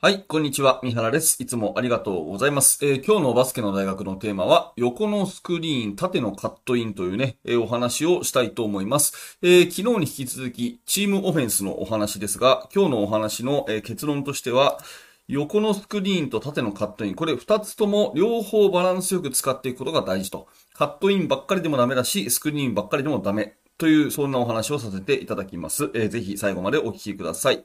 [0.00, 0.78] はい、こんにちは。
[0.84, 1.42] 三原です。
[1.42, 2.78] いつもありがとうございます。
[2.86, 9.36] えー、今日のバスケの大学のテーマは、横のスクリーン、縦のカットインというね、えー、お話をしたいと思います。
[9.42, 14.78] えー、昨日に引き続き、チームオフェンスのお話ですが、今日のお話の、え結論としては、
[15.26, 20.46] 横のスクリーンと縦のカットイン、これ二つとも両方バランスよく使っていくことが大事と。
[20.74, 23.56] カットインばっかりでもダメだし、スクリーンばっかりでもダメ。
[23.78, 25.90] という、そんなお話をさせていただきます。
[25.94, 27.64] えー、ぜひ最後までお聞きください。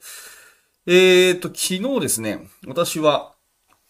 [0.86, 3.36] えーと、昨日ですね、私は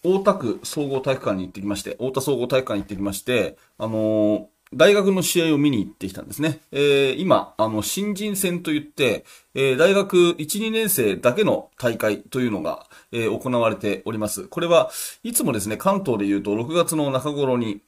[0.03, 4.45] 大田区総合体育館に行ってきまして、大田総合体育館に行ってきまして、あのー、
[4.75, 6.59] 大学の試合を見に行ってきたんですね。
[6.71, 14.47] えー、今、あの、新人戦といって、えー、大学1、2年生だけの大会というのが、えー、行われております。
[14.47, 14.91] これは
[15.23, 17.81] いつもですね、関東で言うと6月の中頃に、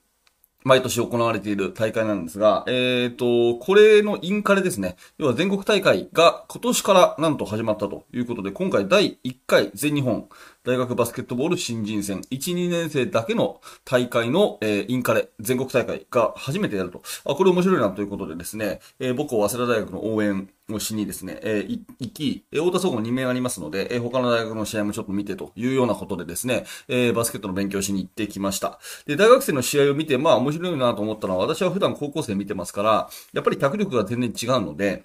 [0.66, 4.96] 毎年行われている大会なんですが、えっ、ー、と、これのインカレですね。
[5.20, 10.28] 要は全国大会が今年からなんと始まったということで、今回第1回全日本
[10.66, 17.04] 大学バスケットボール新人戦、1、2年生だけの大会の、えー、インカレ、全国大会が初めてやると。
[17.24, 28.80] あ、これ面白いなということでですね、えー、母校早稲田大学の応援をしにですね、えー、行き、えー、太田総合2名ありますので、えー、他の大学の試合もちょっと見てというようなことでですね、えー、バスケットの勉強しに行ってきました。
[29.06, 35.04] で、大学生の試合を見て、まあ面白いなと思ったのは、私は普段高校生見てますから、やっぱり脚力が全然違うので、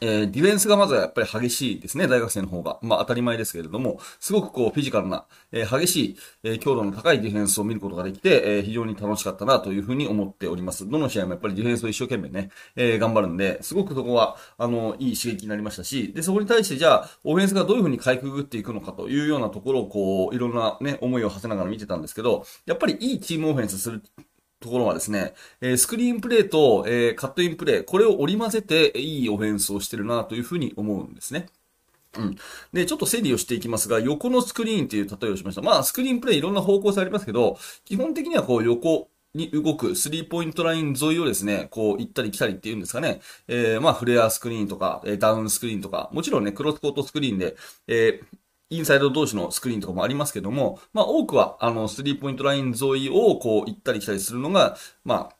[0.00, 2.78] えー、ディフェンスがまずはやっぱり激しいですね、大学生の方が。
[2.82, 10.88] まあ当たり前ですけれども、すごくこうフィジカルな、えー、激しい、えー、強度の高いディフェンスを見ることができて、えー、非常に楽しかったなというふうに思っております。
[10.88, 24.02] どの試合もやっぱりディフェンスを一生懸命ね、えー、頑張るんで、すごくそこは、あの、いい刺激になりましたし、で、そこに対してじゃあ、オフェンスがどういうふうにかいくぐっていくのかというようなところをこう、いろんなね、思いを馳せながら見てたんですけど、やっぱりいいチームオフェンスする
[24.62, 31.46] ところはですね、え、スクリーンプレーと、え、カットインプレー、これを織り交ぜていいオフェンスをしてるなというふうに思うんですね。
[32.18, 32.36] うん。
[32.72, 35.62] で、ちょっと整理をしていきますが、横のスクリーンっていう例えをしました。
[35.62, 43.20] まあ、スクリーンプレイいろんな方向性ありますけど、基本的にはこう横に動くスリーポイントライン沿いをですね、こう行ったり来たりっていうんですかね。
[43.48, 47.56] えー、まあ、フレアスクリーンとか、ダウンスクリーンとか、もちろんね、クロスコートスクリーンで、
[47.86, 48.26] えー、
[48.72, 55.36] インサイド同士のスクリーンとかもありますけども、まあ多くは、あの、スリーポイントライン沿いをこう行ったり来たりするのが、まあ、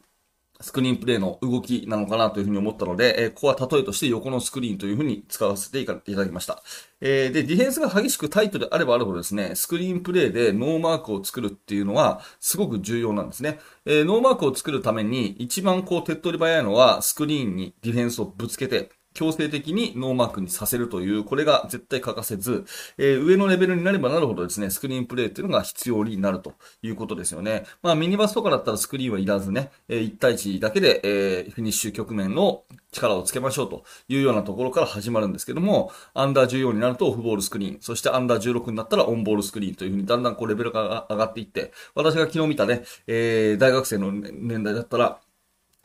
[0.62, 6.62] スクリーンプレイの動きなのかなというふうに思ったので、えー、ここは例えとして横のスクリーンというふうに使わせていただきました。
[7.00, 13.58] えー、で、ディフェンスが激しくタイトであればあるほどですね、スクリーンプレイでノーマークを作るっていうのはすごく重要なんですね。
[13.84, 22.64] えー、ノーマークを作るために一番こう手っ取り早いのはスクリーンにディフェンスをぶつけて、強制的にノーマークにさせるという、これが絶対欠かせず、
[22.98, 27.64] えー、上のレベルになればなるほどですね、スクリーンプレイっていうのが必要になるということですよね。
[27.82, 45.20] まあ、ミニバスとかだったらスクリーンはいらずね、えー、1対1だけで、えー、フィニッシュ局面の力をつけましょうというようなところから始まるんですけども、アンダー14になるとオフボールスクリーン、そしてアンダー16になったらオンボールスクリーンというふうにだんだんこうレベルが上がっていって、私が昨日見たね、えー、大学生の年代だったら、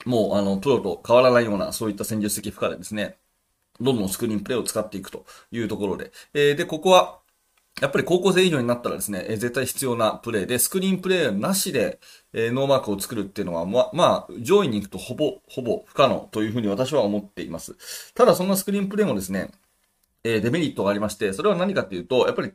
[0.06, 3.18] もう、あの、プロと変わらないような、そういった戦術的負荷でですね、
[3.80, 6.12] どんどんスクリーンプレイを使っていくというところで。
[6.34, 7.20] えー、で、ここは、
[7.80, 12.00] やっぱり高校生以上になったらですね、えー、絶対必要なプレイで、スクリーンプレイなしで、
[12.34, 18.14] えー、ノーマークを作るっていうのは、ま、まあ、上位に行くとほぼ、ほぼ不可能というふうに私は思っています。
[18.16, 19.52] ただ、そんなスクリーンプレイもですね、
[20.24, 22.52] え、デメリットがありまして、それは何かっていうと、やっぱり、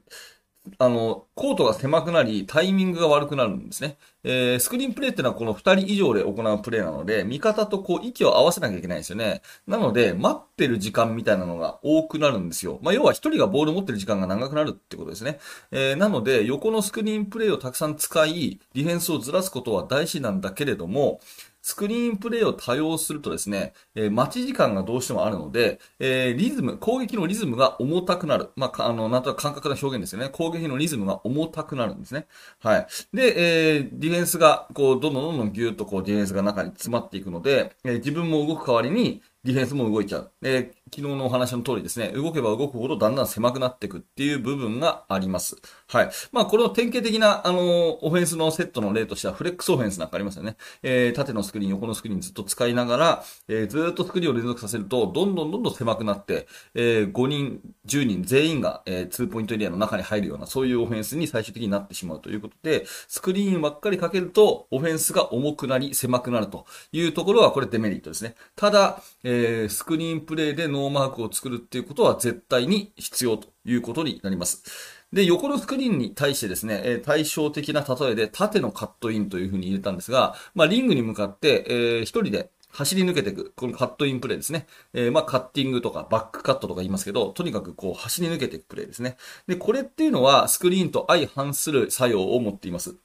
[0.79, 3.99] あの、コートが狭くなり、タイミングが悪くなるんですね。
[4.23, 9.43] えー、スクリーンプレイっていうのはこの二人以上で行うプレイなので、味方とこう息を合わせなきゃいけないんですよね。
[9.67, 12.79] なので、待ってる時間みたいなのが多くなるんですよ。
[12.83, 15.41] まあ、要は一人がボール持ってる時間が長くなるってことですね。
[15.73, 21.21] えー、なので、横のスクリーンプレイをたくさん使い、ディフェンスをずらすことは大事なんだけれども、
[21.63, 28.51] スクリーンプレイを多用するとですね、えー、待ち時間がどうしてもあるので、えー、リズム、攻撃のリズムが重たくなる。
[28.57, 30.29] まあ、あの、なんとなく感覚な表現ですよね。
[30.29, 32.27] 攻撃のリズムが重たくなるんですね。
[32.59, 32.87] はい。
[33.15, 40.33] で、えー、ディフェンスが、こう、どんどんどんどんギューッとこう、ディフェンスが中に詰まっていくので、えー、自分も動く代わりに、ディフェンスも動いちゃう。
[40.41, 45.57] で、昨日のお話の通りですね、動けば動くほどだんだん狭くなっていくっていう部分があります。
[45.89, 46.11] はい。
[46.33, 50.59] まあ、この典型的な、あの、オフェンスのセットの例としては、フレックスオフェンスなんかありますよね。
[50.83, 68.35] えー、縦のスクリーン、横のスクリーンずっと使いながら、えー、ずっとスクリーンを連続させると、どんどんどんどん狭くなって、えー、5人、10人全員が、えー、2ポイントエリアの中に入るような、そういうオフェンスに最終的になってしまうということで、スクリーンばっかりかけると、オフェンスが重くなり、狭くなるというところは、これデメリットですね。
[68.57, 74.63] ただ、えー、スクリーンプレイでノーマークを作るっていうことは絶対に必要ということになります。
[75.13, 83.53] で、横のスクリーンに対してですね、え対照的な例えで縦のカットインというふうに入れたんですが、まあ、リングに向かって、えー、一人で走り抜けていく。
[83.55, 84.67] このカットインプレーですね。
[84.95, 89.19] えー、まあ、カッティングとかバックカットとか言いますけど、とにかくこう走り抜けていくプレーですね。
[89.47, 92.97] で、これっていうのはスクリーンと相反する作用を持っています。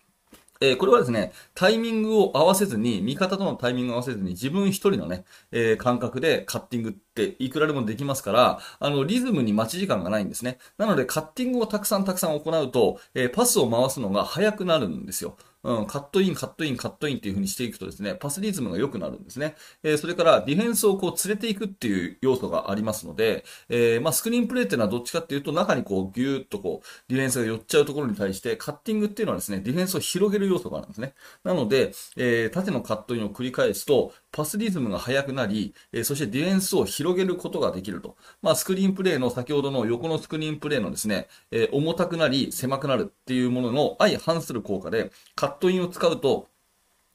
[0.62, 10.57] えー、これはですね、タイミングを合わせずに、味方とのタイミングを合わせずに、自分一人のね、えー、感覚でカッティングっていくらでもできますから、あの、リズムに待ち時間がないんですね。
[10.77, 15.38] なので、カッティングをたくさんたくさん行うと、えー、パスを回すのが早くなるんですよ。
[15.67, 19.55] うん、カットイン、カットイン、カットインっていう風にしていくとですね、パスリズムが良くなるんですね。
[19.83, 31.13] えー、それからディフェンスをこう連れていくっていう要素がありますので、えー、まあ、スクリーンプレーっていうのはどっちかっていうと中にこうギューッとこうディフェンスが寄っちゃうところに対してカッティングっていうのはですね、ディフェンスを広げる要素があるんですね。
[31.43, 38.16] なので、えー、縦のカットインを繰り返すと、パスリズムが速くなり、え、そしてディフェンスを広げることができると。
[38.44, 46.50] まあ、スクリーンプレーの先ほどの横のスクリーンプレーのですね、え、重たくなり狭くなるっていうものの相反する効果で、カットインを使うと、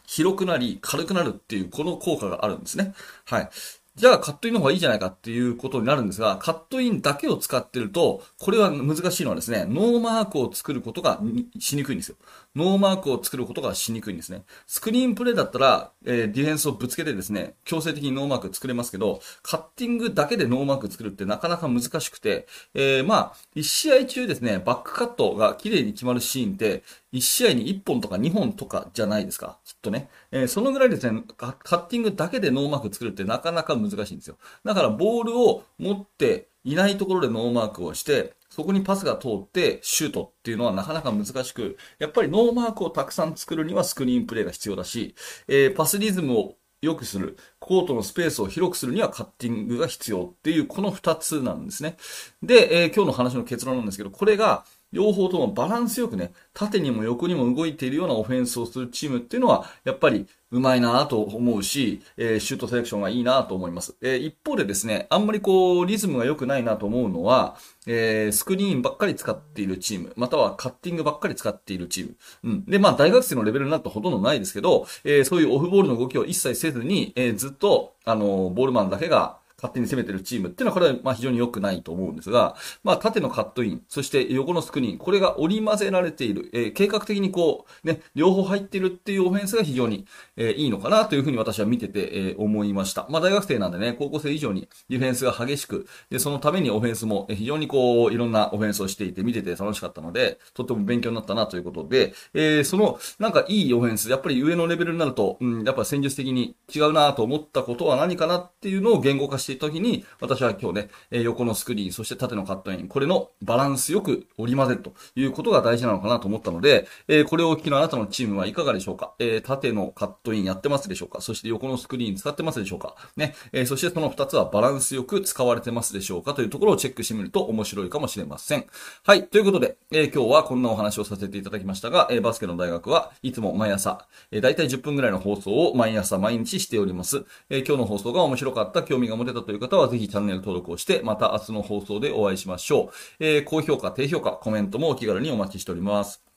[0.04, 2.92] 広くなり軽くなるっていうこの効果があるんですね。
[3.24, 3.50] はい。
[3.94, 11.20] じゃあカットインの方がいいじゃないかっていうことになるんですが、カットインだけを使ってると、これは難しいのはですね、ノーマークを作ることが
[11.58, 12.16] しにくいんですよ。
[12.56, 14.44] ノーマークを作ることがしにくいんですね。
[14.66, 29.58] スクリーンプレイだったら、えー、ディフェンスをぶつけてですね、強制的にノーマーク作れますけど、カッティングだけでノーマーク作るってなかなか難しくて、えー、まあ、1試合中ですね、バックカットが綺麗に決まるシーンって、1試合に1本とか2本とかじゃないですか。
[29.64, 30.08] きっとね。
[30.30, 34.38] えー、そのぐらいですね、カッティングだけでノーマーク作るってなかなか難しいんですよ。
[34.64, 45.14] だからボールを持っていないところでノーマークをして、そこにパスが通ってシュートっていうのはなかなか難しく、やっぱりノーマークをたくさん作るにはスクリーンプレーが必要だし、
[45.48, 51.96] えー、パスリズムを良くする、コートのスペースを広くするにはカッティングが必要っていう、この二つなんですね。
[52.42, 63.96] で、えー、今日の話の結論なんですけど、これが、両方ともバランスよくね、縦にも横にも動いているようなオフェンスをするチームっていうのは、やっぱりうまいなと思うし、えー、シュートセレクションがいいなと思います。
[64.02, 67.56] えー、一方でですね、あんまりこう、リズムが良くないなと思うのは、
[67.86, 72.16] えー、スクリーンばっかり使っているチーム、またはカッティングばっかり使っているチーム。
[72.44, 72.64] うん。
[72.66, 90.06] で、まあ、大学生のレベルになるとほとんどないですけど、えー、そういうオフボールの動きを一切せずに、えー、ずっと、あの、ボールマンだけが、勝手に攻めてるチームっていうのは、これはまあ非常に良くないと思うんですが、まあ縦のカットイン、そして横のスクリーン、これが織り交ぜられている、えー、計画的にこう、ね、両方入ってるっていうオフェンスが非常に、
[90.36, 93.06] えー、いいのかなというふうに私は見てて、えー、思いました。
[93.08, 119.14] まあ大学生なんでね、高校生以上にディフェンスが激しく、で、そのためにオフェンスも非常にこう、いろんなオフェンスをしていて見てて楽しかったので、とっても勉強になったなということで、えー、その、なんかいいオフェンス、やっぱり上のレベルになると、うん、やっぱ戦術的に違うなと思ったことは何かなっていうのを言語化していたときに、私は今日ね、え横のスクリーン、そして縦のカットイン、これのバランスよく織り交ぜるということが大事なのかなと思ったので、えこれをお聞きのあなたのチームはいかがでしょうか？
[119.18, 121.20] え縦のカットインやってますでしょうか？
[121.20, 122.94] そして横のスクリーン使ってますでしょうか？
[123.16, 126.34] ね、えそしてその2つはバランスよく使われてますでしょうか？
[126.34, 128.66] というところをチェックしてみると面白いかもしれません。
[129.04, 137.24] はい、ということで、え今日はこんなお話をさせていただきましたが、えバスケの大学はいつも毎朝、えだいたい10分ぐらいの放送を毎朝毎日しております。
[137.50, 142.90] え今日の放送が面白かった、興味が持てたという方はぜひチャンネル登録をして、また明日の放送でお会いしましょ
[143.20, 143.24] う。
[143.24, 146.31] えー、高評価、低評価、コメントもお気軽にお待ちしております。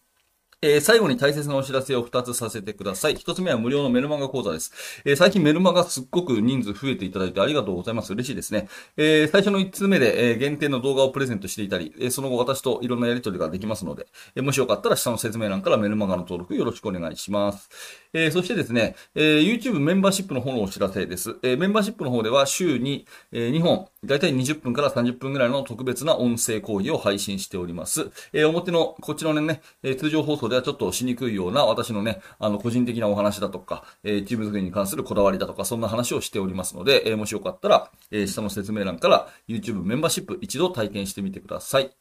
[0.65, 3.15] えー、最後に大切なお知らせを2つさせてください。
[3.15, 4.71] 1つ目は無料のメルマガ講座です。
[5.06, 8.12] えー、最近メルマガすっごく人数増えていただいてありがとうございます。
[8.13, 8.67] 嬉しいですね。
[8.97, 17.69] えー、最初の1通目で、え、限定の動画をプレゼントしていたり、え、その後私といろんなやり取りができますので、え、もしよかったら下の説明欄からメルマガの登録よろしくお願いします。
[18.12, 21.36] え、そしてですね、え、YouTube メンバーシップの方のお知らせです。
[21.43, 28.10] え、メンバーシップの方では週に、え、2本、だいたい20分から30分ぐらいの特別な音声講義を配信しております。
[28.34, 41.91] え、表の、こっちのね、え、通常放送でではちょっとしにくいような私のね、あの、個人的なお話だとか、えー、チーム作りに関するこだわりだとか、そんな話をしておりますので、えー、もしよかったら、えー、下の説明欄から YouTube メンバーシップ一度体験してみてください。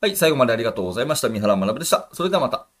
[0.00, 1.28] はい、最後までありがとうございました。
[1.28, 2.08] 三原学でした。
[2.12, 2.77] それではまた。